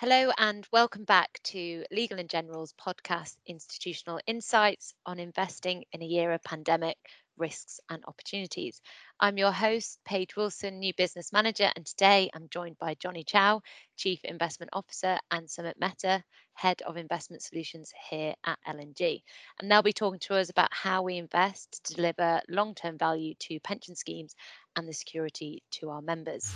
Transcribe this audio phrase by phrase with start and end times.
[0.00, 6.06] Hello, and welcome back to Legal and General's podcast, Institutional Insights on Investing in a
[6.06, 6.96] Year of Pandemic
[7.36, 8.80] Risks and Opportunities.
[9.20, 13.60] I'm your host, Paige Wilson, New Business Manager, and today I'm joined by Johnny Chow,
[13.98, 16.24] Chief Investment Officer, and Sumit Mehta,
[16.54, 19.22] Head of Investment Solutions here at L&G.
[19.60, 23.34] And they'll be talking to us about how we invest to deliver long term value
[23.40, 24.34] to pension schemes
[24.76, 26.50] and the security to our members.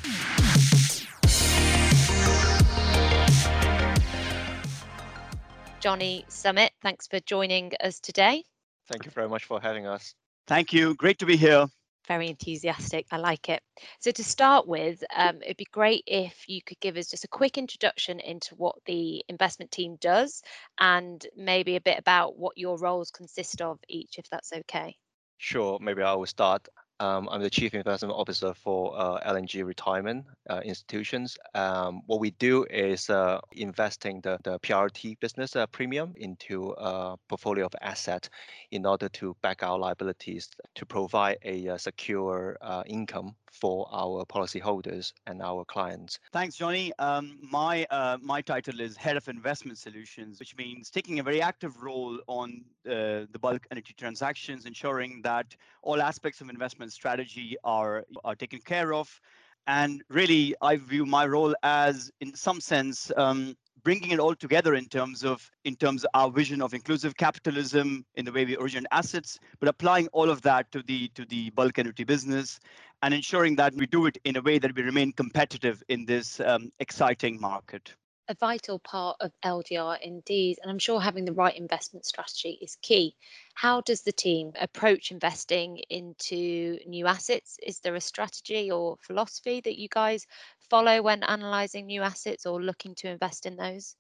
[5.84, 6.70] Johnny Sumit.
[6.80, 8.42] thanks for joining us today.
[8.88, 10.14] Thank you very much for having us.
[10.46, 10.94] Thank you.
[10.94, 11.66] Great to be here.
[12.08, 13.04] Very enthusiastic.
[13.10, 13.62] I like it.
[14.00, 17.28] So, to start with, um, it'd be great if you could give us just a
[17.28, 20.40] quick introduction into what the investment team does
[20.80, 24.96] and maybe a bit about what your roles consist of each, if that's okay.
[25.36, 26.66] Sure, maybe I will start.
[27.00, 31.36] Um, I'm the Chief Investment Officer for uh, L&G Retirement uh, Institutions.
[31.54, 37.16] Um, what we do is uh, investing the, the PRT business uh, premium into a
[37.28, 38.30] portfolio of assets
[38.70, 44.24] in order to back our liabilities to provide a, uh, secure uh, income for our
[44.24, 46.18] policyholders and our clients.
[46.32, 46.92] Thanks, Johnny.
[46.98, 51.40] Um, my uh, my title is Head of Investment Solutions, which means taking a very
[51.40, 57.56] active role on uh, the bulk annuity transactions, ensuring that all aspects of investment strategy
[57.64, 59.20] are are taken care of.
[59.66, 64.74] And really, I view my role as, in some sense, um, bringing it all together
[64.74, 68.56] in terms of in terms of our vision of inclusive capitalism in the way we
[68.56, 72.58] originate assets, but applying all of that to the to the bulk annuity business
[73.02, 76.40] and ensuring that we do it in a way that we remain competitive in this
[76.40, 77.94] um, exciting market.
[78.26, 82.78] A vital part of LGR indeed, and I'm sure having the right investment strategy is
[82.80, 83.14] key.
[83.52, 87.58] How does the team approach investing into new assets?
[87.62, 90.26] Is there a strategy or philosophy that you guys
[90.70, 93.96] follow when analysing new assets or looking to invest in those?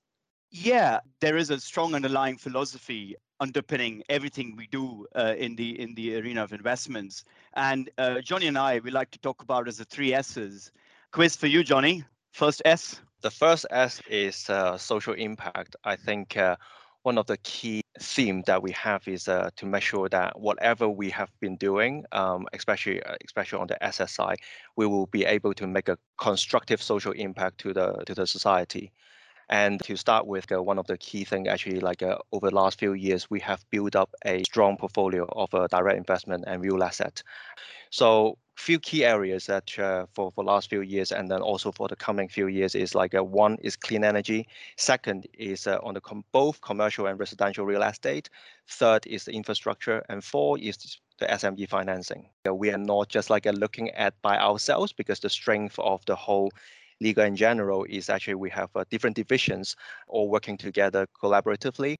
[0.50, 5.94] Yeah, there is a strong underlying philosophy underpinning everything we do uh, in the in
[5.94, 7.24] the arena of investments.
[7.54, 10.70] And uh, Johnny and I, we like to talk about as the three S's.
[11.12, 12.04] Quiz for you, Johnny.
[12.32, 13.00] First S.
[13.22, 15.76] The first S is uh, social impact.
[15.84, 16.56] I think uh,
[17.04, 20.88] one of the key themes that we have is uh, to make sure that whatever
[20.88, 24.38] we have been doing, um, especially uh, especially on the side,
[24.76, 28.90] we will be able to make a constructive social impact to the to the society.
[29.50, 32.54] And to start with, uh, one of the key things actually, like uh, over the
[32.54, 36.62] last few years, we have built up a strong portfolio of uh, direct investment and
[36.62, 37.22] real asset.
[37.90, 41.88] So few key areas that uh, for for last few years and then also for
[41.88, 45.94] the coming few years is like uh, one is clean energy second is uh, on
[45.94, 48.30] the com- both commercial and residential real estate
[48.68, 52.28] third is the infrastructure and four is the SME financing.
[52.50, 56.16] We are not just like uh, looking at by ourselves because the strength of the
[56.16, 56.50] whole
[57.00, 59.76] Legal and General is actually we have uh, different divisions
[60.08, 61.96] all working together collaboratively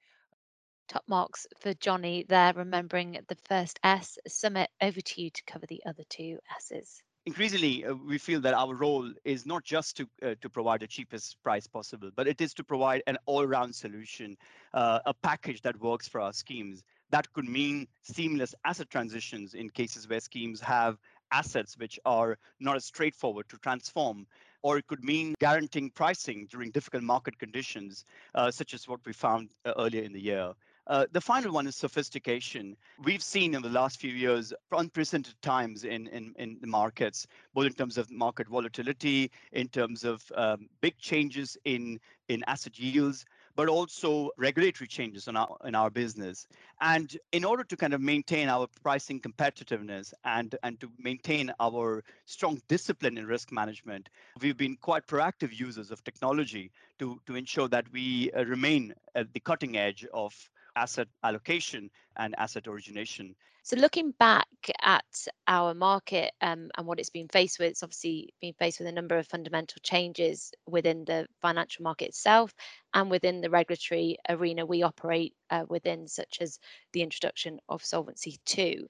[0.89, 4.19] top marks for Johnny there, remembering the first S.
[4.29, 7.03] Sumit, over to you to cover the other two S's.
[7.27, 10.87] Increasingly, uh, we feel that our role is not just to uh, to provide the
[10.87, 14.37] cheapest price possible, but it is to provide an all-round solution,
[14.75, 16.83] uh, a package that works for our schemes.
[17.11, 20.99] That could mean seamless asset transitions in cases where schemes have
[21.33, 24.27] assets which are not as straightforward to transform
[24.65, 29.13] or it could mean guaranteeing pricing during difficult market conditions, uh, such as what we
[29.13, 30.53] found uh, earlier in the year.
[30.87, 32.77] Uh, the final one is sophistication.
[33.03, 37.67] We've seen in the last few years unprecedented times in, in, in the markets, both
[37.67, 43.25] in terms of market volatility, in terms of um, big changes in, in asset yields,
[43.57, 46.47] but also regulatory changes in our, in our business.
[46.81, 52.03] And in order to kind of maintain our pricing competitiveness and, and to maintain our
[52.27, 57.69] strong discipline in risk management, we've been quite proactive users of technology to, to ensure
[57.69, 60.35] that we uh, remain at the cutting edge of
[60.77, 63.35] asset allocation and asset origination.
[63.67, 64.47] So, looking back
[64.83, 68.89] at our market um, and what it's been faced with, it's obviously been faced with
[68.89, 72.55] a number of fundamental changes within the financial market itself
[72.93, 76.59] and within the regulatory arena we operate uh, within, such as
[76.93, 78.87] the introduction of Solvency II.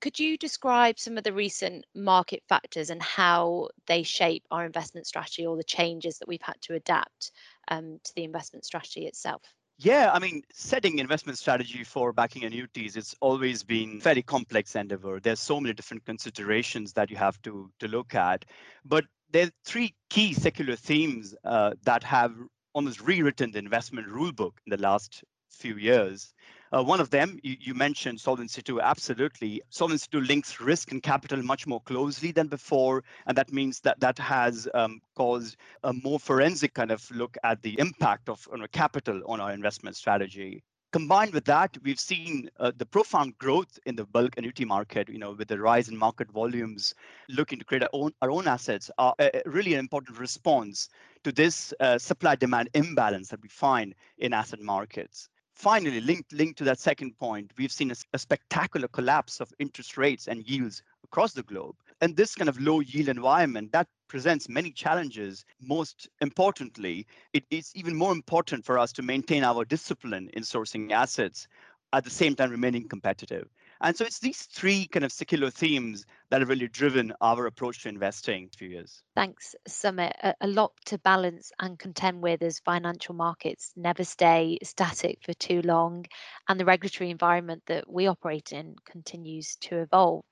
[0.00, 5.06] Could you describe some of the recent market factors and how they shape our investment
[5.06, 7.30] strategy or the changes that we've had to adapt
[7.68, 9.42] um, to the investment strategy itself?
[9.78, 15.20] Yeah, I mean, setting investment strategy for backing annuities, it's always been very complex endeavor.
[15.20, 18.46] There's so many different considerations that you have to, to look at.
[18.86, 22.34] But there are three key secular themes uh, that have
[22.72, 26.32] almost rewritten the investment rulebook in the last few years.
[26.72, 29.62] Uh, one of them, you, you, mentioned Solvency II, absolutely.
[29.70, 33.04] Solvency II links risk and capital much more closely than before.
[33.26, 37.62] And that means that that has um, caused a more forensic kind of look at
[37.62, 40.62] the impact of you know, capital on our investment strategy
[40.96, 45.18] combined with that, we've seen uh, the profound growth in the bulk annuity market, you
[45.18, 46.94] know, with the rise in market volumes,
[47.28, 50.88] looking to create our own, our own assets, are a, really an important response
[51.22, 55.28] to this uh, supply-demand imbalance that we find in asset markets.
[55.56, 59.96] Finally, linked, linked to that second point, we've seen a, a spectacular collapse of interest
[59.96, 61.74] rates and yields across the globe.
[62.02, 65.46] And this kind of low yield environment, that presents many challenges.
[65.62, 70.92] Most importantly, it is even more important for us to maintain our discipline in sourcing
[70.92, 71.48] assets
[71.94, 73.48] at the same time remaining competitive.
[73.80, 77.82] And so it's these three kind of secular themes that have really driven our approach
[77.82, 79.02] to investing a few years.
[79.14, 80.12] Thanks, Sumit.
[80.22, 85.34] A, a, lot to balance and contend with as financial markets never stay static for
[85.34, 86.06] too long,
[86.48, 90.24] and the regulatory environment that we operate in continues to evolve.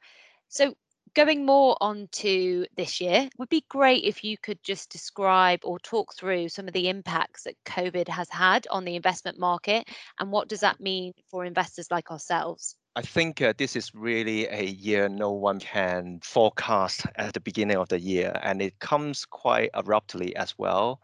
[0.48, 0.74] So,
[1.14, 5.78] going more on to this year, would be great if you could just describe or
[5.78, 9.88] talk through some of the impacts that COVID has had on the investment market
[10.18, 12.76] and what does that mean for investors like ourselves?
[12.96, 17.76] I think uh, this is really a year no one can forecast at the beginning
[17.76, 21.00] of the year, and it comes quite abruptly as well.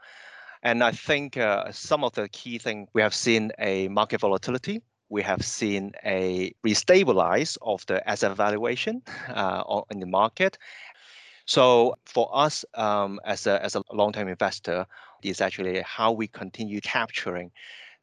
[0.62, 4.82] And I think uh, some of the key things we have seen a market volatility
[5.10, 10.56] we have seen a restabilize of the asset valuation uh, in the market.
[11.46, 14.86] So for us um, as a as a long-term investor,
[15.22, 17.50] is actually how we continue capturing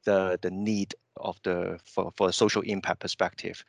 [0.03, 3.63] the the need of the for, for a social impact perspective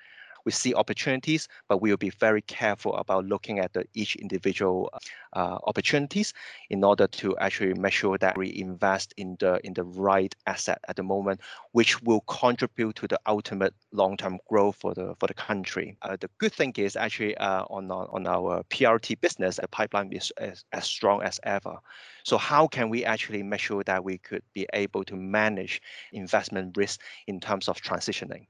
[0.48, 4.90] we see opportunities, but we will be very careful about looking at the, each individual
[5.34, 6.32] uh, opportunities
[6.70, 10.78] in order to actually make sure that we invest in the in the right asset
[10.88, 11.38] at the moment,
[11.72, 15.98] which will contribute to the ultimate long-term growth for the for the country.
[16.00, 20.32] Uh, the good thing is actually uh, on on our PRT business, the pipeline is
[20.38, 21.76] as, as strong as ever.
[22.24, 26.76] So how can we actually make sure that we could be able to manage investment
[26.78, 28.46] risk in terms of transitioning?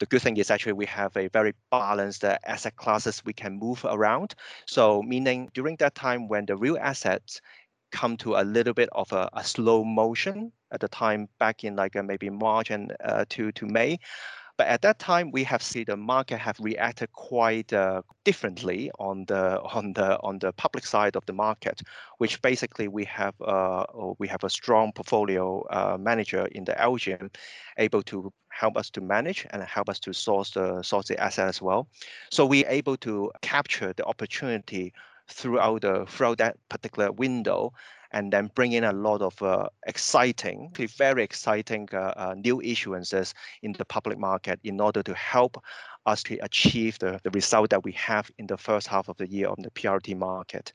[0.00, 3.58] The good thing is actually we have a very balanced uh, asset classes we can
[3.58, 4.34] move around.
[4.66, 7.40] So meaning during that time when the real assets
[7.92, 11.76] come to a little bit of a, a slow motion at the time back in
[11.76, 13.98] like uh, maybe March and uh, to to May,
[14.56, 19.24] but at that time, we have seen the market have reacted quite uh, differently on
[19.26, 21.82] the on the on the public side of the market,
[22.18, 23.84] which basically we have uh,
[24.18, 27.34] we have a strong portfolio uh, manager in the LGIM,
[27.78, 31.48] able to help us to manage and help us to source the source the asset
[31.48, 31.88] as well.
[32.30, 34.92] So we're able to capture the opportunity
[35.28, 37.72] throughout the throughout that particular window
[38.14, 43.34] and then bring in a lot of uh, exciting, very exciting uh, uh, new issuances
[43.62, 45.62] in the public market in order to help
[46.06, 49.28] us to achieve the, the result that we have in the first half of the
[49.28, 50.72] year on the PRT market.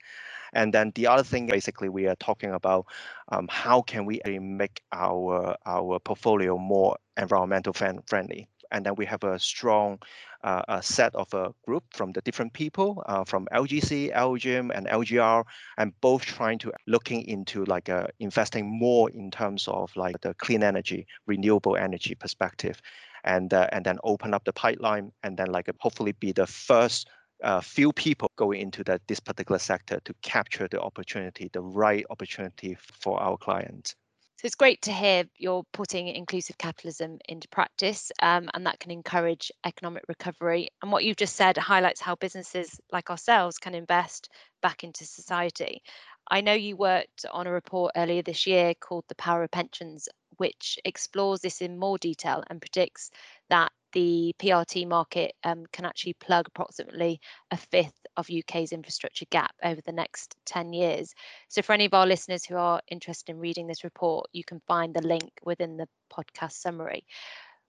[0.52, 2.88] And then the other thing, basically, we are talking about
[3.30, 9.24] um, how can we make our our portfolio more environmental friendly and then we have
[9.24, 10.00] a strong
[10.44, 14.88] uh, a set of a group from the different people uh, from LGC, LGIM, and
[14.88, 15.44] LGR,
[15.78, 20.34] and both trying to looking into like uh, investing more in terms of like the
[20.36, 22.82] clean energy, renewable energy perspective,
[23.24, 27.10] and uh, and then open up the pipeline, and then like hopefully be the first
[27.44, 32.06] uh, few people going into that this particular sector to capture the opportunity, the right
[32.10, 33.96] opportunity for our clients.
[34.40, 38.90] So it's great to hear you're putting inclusive capitalism into practice, um, and that can
[38.90, 40.70] encourage economic recovery.
[40.82, 44.30] And what you've just said highlights how businesses like ourselves can invest
[44.62, 45.84] back into society.
[46.32, 50.08] I know you worked on a report earlier this year called The Power of Pensions,
[50.38, 53.12] which explores this in more detail and predicts
[53.50, 57.20] that the PRT market um, can actually plug approximately
[57.52, 61.14] a fifth of UK's infrastructure gap over the next 10 years.
[61.48, 64.62] So, for any of our listeners who are interested in reading this report, you can
[64.68, 67.06] find the link within the podcast summary.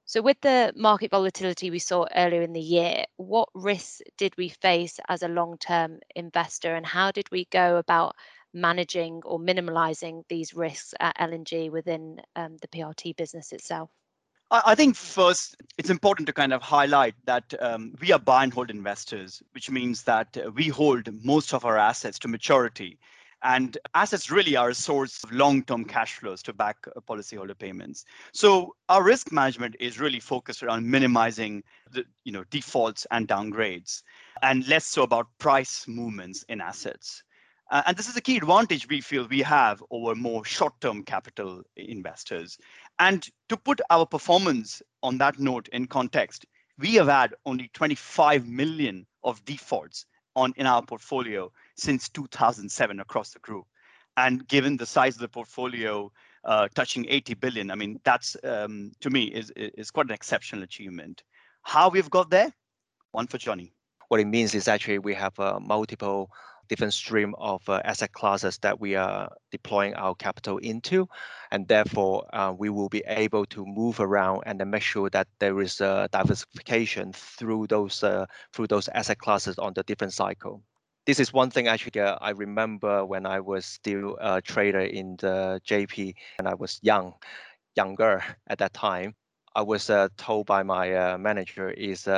[0.04, 4.48] So, with the market volatility we saw earlier in the year, what risks did we
[4.48, 8.16] face as a long term investor, and how did we go about
[8.52, 13.90] managing or minimalising these risks at L&G within um, the PRT business itself?
[14.50, 18.52] I think first it's important to kind of highlight that um, we are buy and
[18.52, 22.98] hold investors, which means that uh, we hold most of our assets to maturity.
[23.42, 28.04] And assets really are a source of long-term cash flows to back uh, policyholder payments.
[28.32, 34.02] So our risk management is really focused around minimizing the you know defaults and downgrades,
[34.42, 37.22] and less so about price movements in assets.
[37.70, 41.62] Uh, and this is a key advantage we feel we have over more short-term capital
[41.76, 42.58] investors.
[43.00, 46.44] And to put our performance on that note in context,
[46.78, 50.04] we have had only 25 million of defaults
[50.36, 53.64] on in our portfolio since 2007 across the group.
[54.18, 56.12] And given the size of the portfolio
[56.44, 60.62] uh, touching 80 billion, I mean, that's um, to me is, is quite an exceptional
[60.62, 61.22] achievement.
[61.62, 62.52] How we've got there?
[63.12, 63.72] One for Johnny.
[64.08, 66.30] What it means is actually we have uh, multiple
[66.70, 71.08] different stream of uh, asset classes that we are deploying our capital into,
[71.50, 75.26] and therefore uh, we will be able to move around and then make sure that
[75.40, 78.24] there is a diversification through those uh,
[78.54, 80.62] through those asset classes on the different cycle.
[81.06, 85.16] This is one thing actually uh, I remember when I was still a trader in
[85.18, 87.14] the JP and I was young,
[87.76, 89.14] younger at that time.
[89.56, 92.08] I was uh, told by my uh, manager is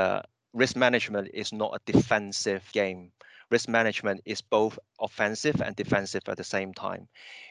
[0.54, 3.12] risk management is not a defensive game
[3.52, 7.06] risk management is both offensive and defensive at the same time,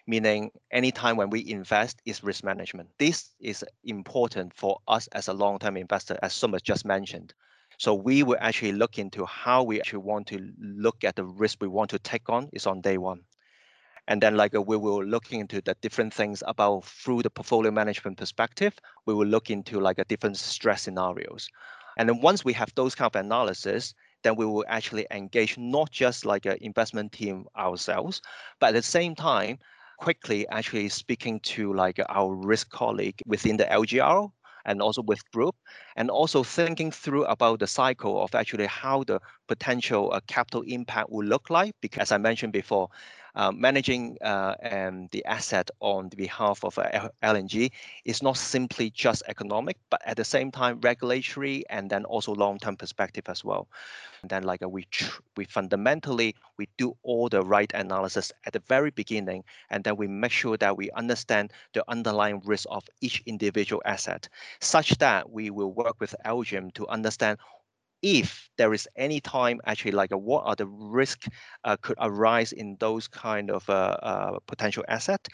[0.07, 2.89] meaning anytime when we invest is risk management.
[2.97, 7.35] This is important for us as a long-term investor, as Sumit just mentioned.
[7.77, 11.59] So we will actually look into how we actually want to look at the risk
[11.61, 13.21] we want to take on is on day one.
[14.07, 18.17] And then like we will look into the different things about through the portfolio management
[18.17, 18.73] perspective,
[19.05, 21.47] we will look into like a different stress scenarios.
[21.97, 23.93] And then once we have those kind of analysis,
[24.23, 28.21] then we will actually engage not just like an investment team ourselves,
[28.59, 29.59] but at the same time,
[29.97, 34.31] quickly actually speaking to like our risk colleague within the LGR
[34.65, 35.55] and also with group
[35.95, 41.09] and also thinking through about the cycle of actually how the potential uh, capital impact
[41.09, 42.87] will look like because as i mentioned before
[43.35, 47.71] uh, managing uh, um, the asset on the behalf of uh, L&G
[48.05, 52.75] is not simply just economic, but at the same time regulatory and then also long-term
[52.75, 53.67] perspective as well.
[54.21, 54.87] And then like uh, we
[55.35, 60.07] we fundamentally we do all the right analysis at the very beginning, and then we
[60.07, 65.49] make sure that we understand the underlying risk of each individual asset, such that we
[65.49, 67.39] will work with LGIM to understand
[68.01, 71.25] if there is any time actually like uh, what are the risk
[71.63, 75.27] uh, could arise in those kind of uh, uh, potential asset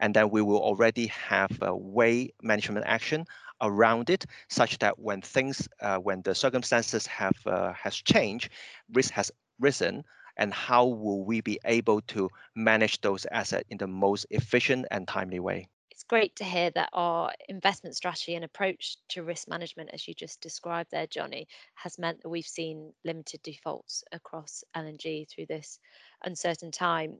[0.00, 3.24] and then we will already have a way management action
[3.62, 8.50] around it such that when things uh, when the circumstances have uh, has changed
[8.92, 10.04] risk has risen
[10.36, 15.06] and how will we be able to manage those assets in the most efficient and
[15.08, 15.68] timely way
[16.08, 20.40] great to hear that our investment strategy and approach to risk management, as you just
[20.40, 25.78] described there, Johnny, has meant that we've seen limited defaults across L&G through this
[26.24, 27.18] uncertain time.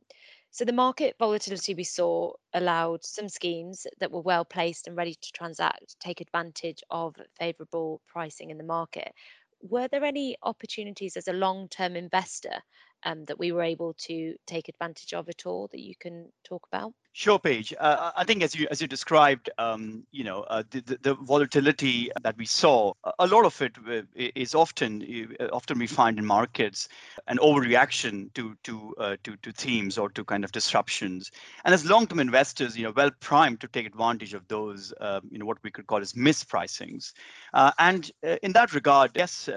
[0.50, 5.14] So the market volatility we saw allowed some schemes that were well placed and ready
[5.14, 9.12] to transact take advantage of favourable pricing in the market.
[9.60, 12.62] Were there any opportunities as a long-term investor
[13.04, 16.66] um, that we were able to take advantage of at all that you can talk
[16.72, 16.92] about?
[17.16, 17.72] Sure, Paige.
[17.78, 21.14] Uh, I think as you as you described, um, you know, uh, the, the, the
[21.14, 26.26] volatility that we saw, a lot of it uh, often uh, often we find in
[26.26, 26.88] markets
[27.28, 31.30] an overreaction to to uh, to to themes or to kind of disruptions.
[31.64, 35.38] And as long-term investors, you know, well primed to take advantage of those, um, you
[35.38, 37.12] know, what we could call as mispricings.
[37.52, 38.10] Uh, and
[38.42, 39.48] in that regard, yes,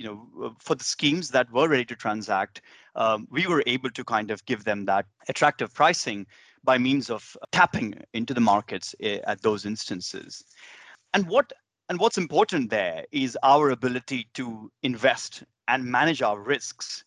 [0.00, 2.62] you know, for the schemes that were ready to transact,
[2.94, 6.26] um, we were able to kind of give them that attractive pricing
[6.64, 10.42] by means of tapping into the markets eh, at those instances.
[11.12, 11.52] And what
[11.90, 17.04] and what's important there is our ability to invest and manage our risks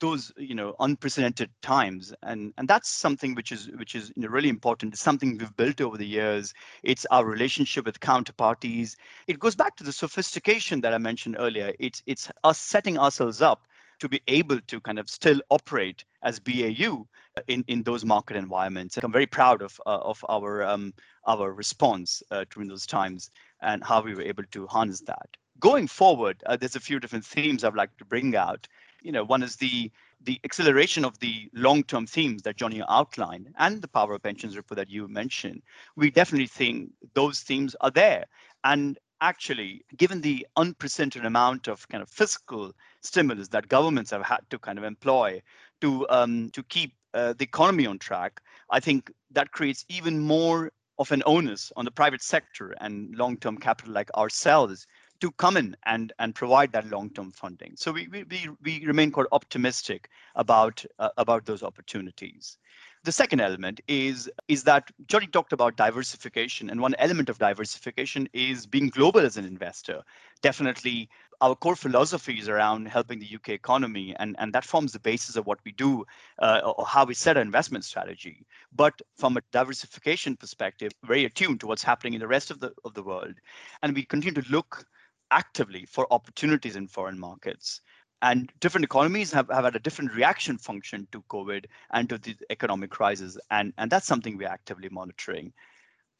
[0.00, 4.28] those you know unprecedented times and and that's something which is which is you know,
[4.28, 9.38] really important it's something we've built over the years it's our relationship with counterparties it
[9.38, 13.66] goes back to the sophistication that i mentioned earlier it's it's us setting ourselves up
[13.98, 17.06] to be able to kind of still operate as BAU
[17.48, 18.98] in, in those market environments.
[18.98, 20.92] I'm very proud of uh, of our um,
[21.26, 23.30] our response uh, during those times
[23.62, 25.28] and how we were able to harness that.
[25.58, 28.68] Going forward, uh, there's a few different themes I'd like to bring out.
[29.06, 33.80] You know, one is the the acceleration of the long-term themes that Johnny outlined and
[33.80, 35.62] the power of pensions report that you mentioned.
[35.94, 38.24] We definitely think those themes are there.
[38.64, 44.40] And actually, given the unprecedented amount of kind of fiscal stimulus that governments have had
[44.50, 45.40] to kind of employ
[45.82, 50.72] to um, to keep uh, the economy on track, I think that creates even more
[50.98, 54.88] of an onus on the private sector and long-term capital like ourselves
[55.20, 57.74] to come in and and provide that long-term funding.
[57.76, 62.58] So we we we, remain quite optimistic about uh, about those opportunities.
[63.06, 68.28] the second element is is that Johnny talked about diversification, and one element of diversification
[68.32, 70.02] is being global as an investor.
[70.42, 71.08] Definitely,
[71.40, 75.36] our core philosophy is around helping the UK economy, and, and that forms the basis
[75.36, 76.04] of what we do
[76.40, 78.44] uh, or how we set our investment strategy.
[78.74, 82.72] But from a diversification perspective, very attuned to what's happening in the rest of the
[82.84, 83.34] of the world,
[83.82, 84.84] and we continue to look
[85.30, 87.80] actively for opportunities in foreign markets
[88.22, 92.34] and different economies have, have had a different reaction function to COVID and to the
[92.50, 93.36] economic crisis.
[93.50, 95.52] And, and that's something we're actively monitoring.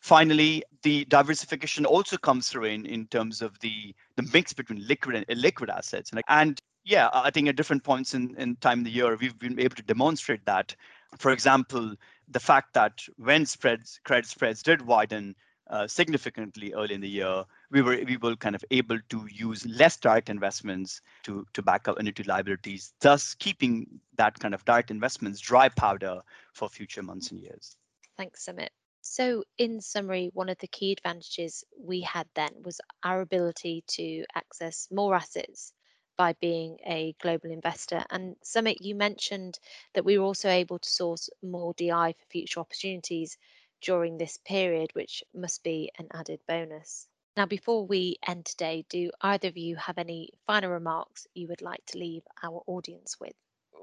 [0.01, 5.17] Finally, the diversification also comes through in, in terms of the, the mix between liquid
[5.17, 6.11] and illiquid assets.
[6.11, 9.39] And, and yeah, I think at different points in, in time in the year, we've
[9.39, 10.77] been able to demonstrate that.
[11.19, 11.95] For example,
[12.29, 15.35] the fact that when spreads, credit spreads did widen,
[15.71, 19.67] uh, significantly early in the year, we were we were kind of able to use
[19.67, 24.91] less direct investments to to back up annuity liabilities, thus keeping that kind of direct
[24.91, 26.21] investments dry powder
[26.53, 27.77] for future months and years.
[28.17, 28.69] Thanks, Sumit.
[29.03, 34.25] So, in summary, one of the key advantages we had then was our ability to
[34.35, 35.73] access more assets
[36.17, 38.05] by being a global investor.
[38.11, 39.59] And Sumit, you mentioned
[39.95, 43.39] that we were also able to source more DI for future opportunities
[43.81, 47.07] during this period, which must be an added bonus.
[47.37, 51.61] Now, before we end today, do either of you have any final remarks you would
[51.63, 53.35] like to leave our audience with?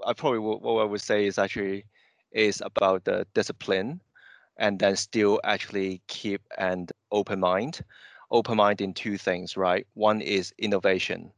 [0.06, 1.86] I probably what I would say is actually
[2.32, 4.02] is about the discipline
[4.58, 7.82] and then still actually keep an open mind.
[8.32, 9.86] Open mind in two things, right?
[9.94, 11.32] One is innovation.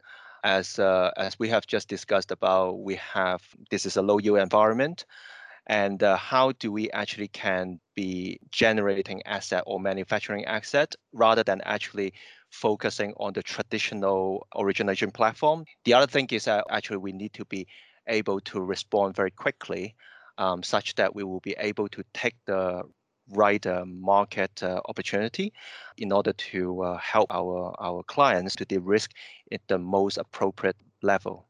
[0.44, 3.42] As uh, as we have just discussed about, we have
[3.72, 5.06] this is a low yield environment
[5.68, 11.62] and uh, how do we actually can be generating asset or manufacturing asset rather than
[11.66, 12.14] actually
[12.52, 15.66] focusing on the traditional origination platform.
[15.84, 17.68] The other thing is that actually we need to be
[18.08, 19.96] able to respond very quickly
[20.38, 22.84] um, such that we will be able to take the
[23.32, 25.52] right uh, market uh, opportunity
[25.98, 29.12] in order to uh, help our, our clients to de-risk
[29.52, 31.48] at the most appropriate level.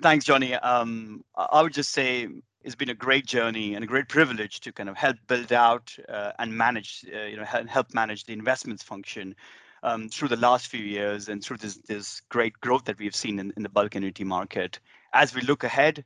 [0.00, 0.54] Thanks, Johnny.
[0.54, 2.28] Um, I would just say
[2.66, 5.96] it's been a great journey and a great privilege to kind of help build out
[6.08, 9.36] uh, and manage, uh, you know, help manage the investments function
[9.84, 13.38] um, through the last few years and through this this great growth that we've seen
[13.38, 14.80] in, in the bulk annuity market.
[15.12, 16.04] As we look ahead,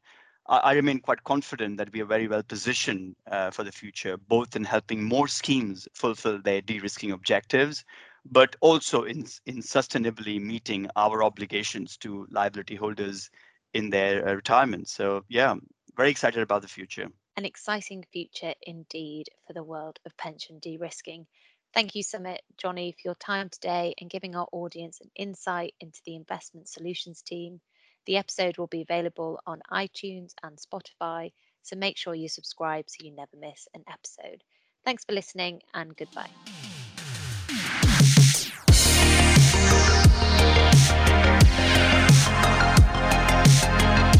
[0.49, 4.19] I, I remain quite confident that we are very well positioned uh, for the future,
[4.19, 7.87] both in helping more schemes fulfill their de-risking objectives,
[8.31, 13.31] but also in in sustainably meeting our obligations to liability holders
[13.73, 14.89] in their uh, retirement.
[14.89, 15.55] So yeah,
[16.01, 17.09] very excited about the future.
[17.37, 21.27] An exciting future indeed for the world of pension de risking.
[21.75, 26.01] Thank you, Sumit, Johnny, for your time today and giving our audience an insight into
[26.07, 27.61] the investment solutions team.
[28.07, 31.33] The episode will be available on iTunes and Spotify,
[31.63, 34.43] so make sure you subscribe so you never miss an episode.
[34.87, 36.70] Thanks for listening and goodbye.